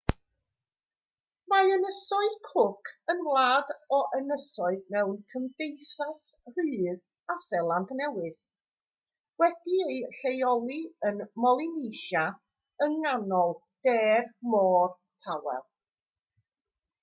mae 1.53 1.67
ynysoedd 1.73 2.37
cook 2.45 2.89
yn 3.13 3.19
wlad 3.25 3.73
o 3.97 3.99
ynysoedd 4.19 4.81
mewn 4.95 5.19
cymdeithas 5.33 6.25
rydd 6.55 7.05
â 7.35 7.37
seland 7.49 7.93
newydd 8.01 8.41
wedi 9.45 9.77
eu 9.91 10.01
lleoli 10.21 10.81
ym 11.11 11.23
mholynesia 11.45 12.25
yng 12.87 12.99
nghanol 13.05 13.55
de'r 13.89 14.27
môr 14.55 14.95
tawel 15.27 15.65